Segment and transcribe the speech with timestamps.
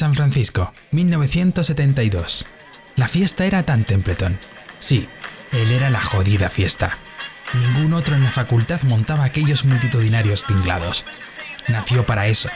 [0.00, 2.46] San Francisco, 1972.
[2.96, 4.38] La fiesta era tan Templeton.
[4.78, 5.10] Sí,
[5.52, 6.96] él era la jodida fiesta.
[7.52, 11.04] Ningún otro en la facultad montaba aquellos multitudinarios tinglados.
[11.68, 12.48] Nació para eso,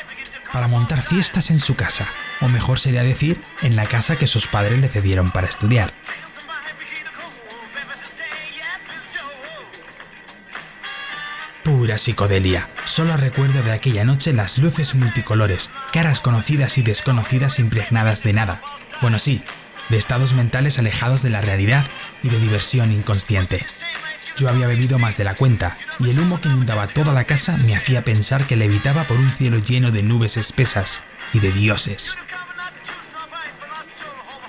[0.54, 2.08] para montar fiestas en su casa,
[2.40, 5.92] o mejor sería decir, en la casa que sus padres le cedieron para estudiar.
[11.62, 12.70] Pura psicodelia.
[12.94, 18.62] Solo recuerdo de aquella noche las luces multicolores, caras conocidas y desconocidas impregnadas de nada.
[19.02, 19.42] Bueno, sí,
[19.88, 21.84] de estados mentales alejados de la realidad
[22.22, 23.66] y de diversión inconsciente.
[24.36, 27.56] Yo había bebido más de la cuenta, y el humo que inundaba toda la casa
[27.66, 32.16] me hacía pensar que levitaba por un cielo lleno de nubes espesas y de dioses.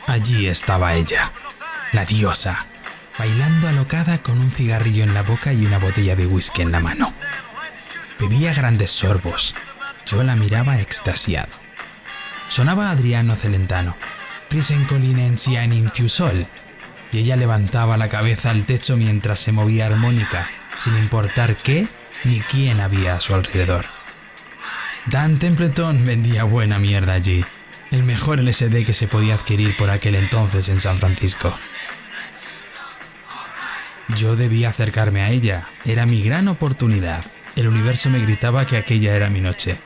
[0.05, 1.31] Allí estaba ella,
[1.93, 2.67] la diosa,
[3.17, 6.79] bailando alocada con un cigarrillo en la boca y una botella de whisky en la
[6.79, 7.11] mano.
[8.19, 9.55] Bebía grandes sorbos.
[10.05, 11.51] Yo la miraba extasiado.
[12.47, 13.97] Sonaba Adriano Celentano,
[14.49, 16.47] Prisen Colinensia en Infusol,
[17.11, 21.87] y ella levantaba la cabeza al techo mientras se movía armónica, sin importar qué
[22.23, 23.85] ni quién había a su alrededor.
[25.07, 27.43] Dan Templeton vendía buena mierda allí,
[27.91, 31.57] el mejor LSD que se podía adquirir por aquel entonces en San Francisco.
[34.15, 37.25] Yo debía acercarme a ella, era mi gran oportunidad.
[37.55, 39.77] El universo me gritaba que aquella era mi noche.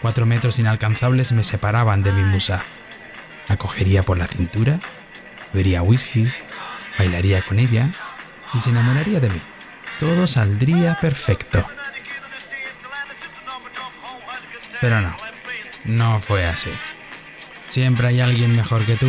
[0.00, 2.62] Cuatro metros inalcanzables me separaban de mi musa.
[3.48, 4.78] La cogería por la cintura,
[5.52, 6.30] bebería whisky,
[6.98, 7.88] bailaría con ella
[8.54, 9.40] y se enamoraría de mí.
[9.98, 11.66] Todo saldría perfecto.
[14.80, 15.16] Pero no,
[15.84, 16.70] no fue así.
[17.68, 19.08] Siempre hay alguien mejor que tú.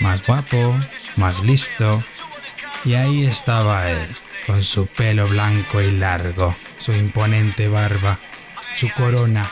[0.00, 0.76] Más guapo,
[1.16, 2.02] más listo,
[2.84, 4.08] y ahí estaba él,
[4.46, 6.54] con su pelo blanco y largo,
[6.84, 8.18] su imponente barba,
[8.76, 9.50] su corona,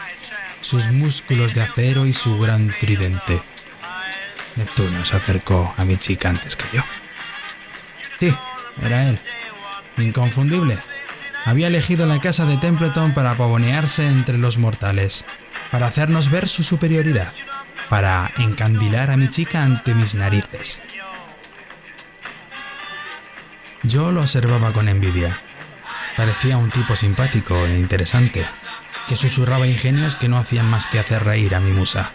[0.61, 3.43] sus músculos de acero y su gran tridente.
[4.57, 6.83] Neptuno se acercó a mi chica antes que yo.
[8.21, 8.35] Sí,
[8.83, 9.19] era él.
[9.97, 10.77] Inconfundible.
[11.47, 15.25] Había elegido la casa de Templeton para pavonearse entre los mortales,
[15.71, 17.33] para hacernos ver su superioridad,
[17.89, 20.83] para encandilar a mi chica ante mis narices.
[23.85, 25.41] Yo lo observaba con envidia.
[26.17, 28.45] Parecía un tipo simpático e interesante,
[29.09, 32.13] que susurraba ingenios que no hacían más que hacer reír a mi musa.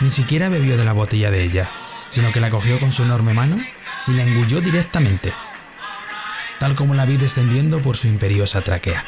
[0.00, 1.68] Ni siquiera bebió de la botella de ella,
[2.08, 3.58] sino que la cogió con su enorme mano
[4.06, 5.32] y la engulló directamente,
[6.58, 9.04] tal como la vi descendiendo por su imperiosa tráquea.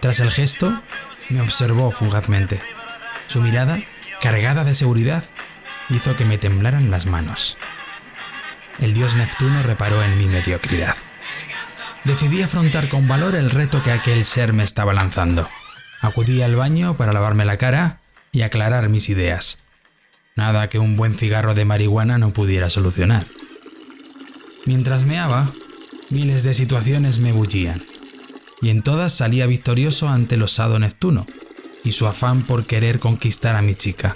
[0.00, 0.82] Tras el gesto,
[1.28, 2.60] me observó fugazmente.
[3.26, 3.80] Su mirada,
[4.20, 5.24] cargada de seguridad,
[5.90, 7.58] hizo que me temblaran las manos
[8.80, 10.96] el dios Neptuno reparó en mi mediocridad.
[12.06, 15.48] Decidí afrontar con valor el reto que aquel ser me estaba lanzando.
[16.00, 18.00] Acudí al baño para lavarme la cara
[18.30, 19.64] y aclarar mis ideas.
[20.36, 23.26] Nada que un buen cigarro de marihuana no pudiera solucionar.
[24.66, 25.50] Mientras meaba,
[26.08, 27.82] miles de situaciones me bullían,
[28.62, 31.26] y en todas salía victorioso ante el osado Neptuno
[31.82, 34.14] y su afán por querer conquistar a mi chica.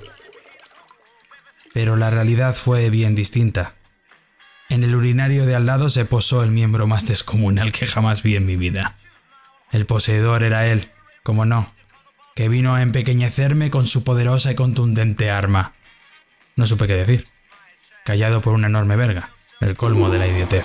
[1.75, 3.75] Pero la realidad fue bien distinta.
[4.71, 8.37] En el urinario de al lado se posó el miembro más descomunal que jamás vi
[8.37, 8.95] en mi vida.
[9.73, 10.87] El poseedor era él,
[11.25, 11.73] como no,
[12.37, 15.73] que vino a empequeñecerme con su poderosa y contundente arma.
[16.55, 17.27] No supe qué decir.
[18.05, 20.65] Callado por una enorme verga, el colmo de la idiotez.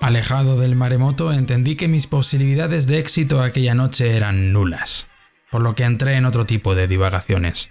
[0.00, 5.10] Alejado del maremoto, entendí que mis posibilidades de éxito aquella noche eran nulas
[5.50, 7.70] por lo que entré en otro tipo de divagaciones.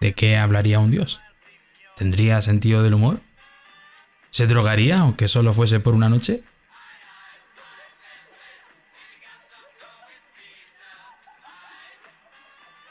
[0.00, 1.20] ¿De qué hablaría un dios?
[1.96, 3.20] ¿Tendría sentido del humor?
[4.30, 6.42] ¿Se drogaría aunque solo fuese por una noche?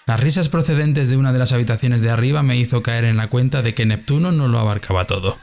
[0.08, 3.30] Las risas procedentes de una de las habitaciones de arriba me hizo caer en la
[3.30, 5.40] cuenta de que Neptuno no lo abarcaba todo.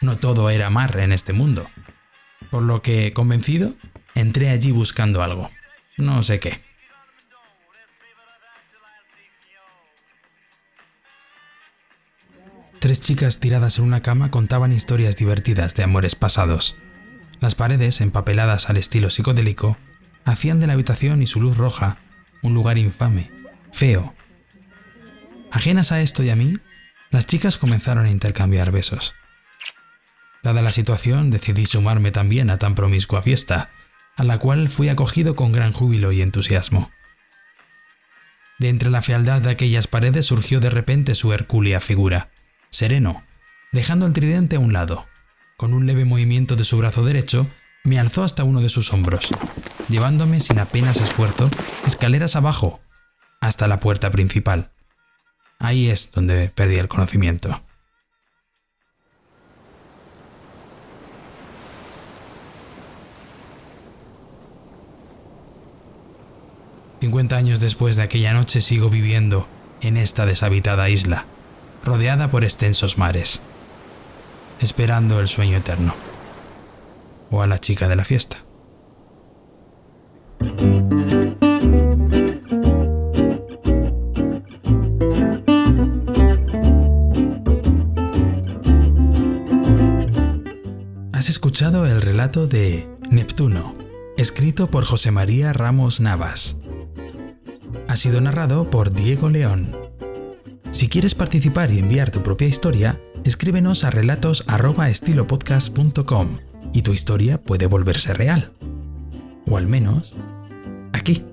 [0.00, 1.68] No todo era mar en este mundo.
[2.50, 3.74] Por lo que, convencido,
[4.14, 5.50] entré allí buscando algo.
[5.98, 6.60] No sé qué.
[12.84, 16.76] Tres chicas tiradas en una cama contaban historias divertidas de amores pasados.
[17.40, 19.78] Las paredes, empapeladas al estilo psicodélico,
[20.26, 21.96] hacían de la habitación y su luz roja
[22.42, 23.30] un lugar infame,
[23.72, 24.14] feo.
[25.50, 26.58] Ajenas a esto y a mí,
[27.10, 29.14] las chicas comenzaron a intercambiar besos.
[30.42, 33.70] Dada la situación, decidí sumarme también a tan promiscua fiesta,
[34.14, 36.90] a la cual fui acogido con gran júbilo y entusiasmo.
[38.58, 42.33] De entre la fealdad de aquellas paredes surgió de repente su hercúlea figura
[42.74, 43.22] sereno,
[43.72, 45.06] dejando el tridente a un lado.
[45.56, 47.46] Con un leve movimiento de su brazo derecho,
[47.84, 49.28] me alzó hasta uno de sus hombros,
[49.88, 51.50] llevándome sin apenas esfuerzo
[51.86, 52.80] escaleras abajo
[53.40, 54.72] hasta la puerta principal.
[55.58, 57.62] Ahí es donde perdí el conocimiento.
[67.00, 69.46] Cincuenta años después de aquella noche sigo viviendo
[69.82, 71.26] en esta deshabitada isla,
[71.84, 73.42] rodeada por extensos mares,
[74.60, 75.94] esperando el sueño eterno.
[77.30, 78.38] O a la chica de la fiesta.
[91.12, 93.74] Has escuchado el relato de Neptuno,
[94.16, 96.58] escrito por José María Ramos Navas.
[97.88, 99.83] Ha sido narrado por Diego León.
[100.74, 106.38] Si quieres participar y enviar tu propia historia, escríbenos a relatos@estilopodcast.com
[106.72, 108.50] y tu historia puede volverse real.
[109.48, 110.16] O al menos
[110.92, 111.24] aquí.